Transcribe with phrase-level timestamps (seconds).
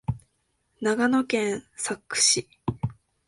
[0.81, 2.49] 長野県佐久市